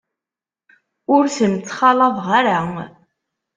[1.15, 2.59] Ur ten-ttxalaḍeɣ ara.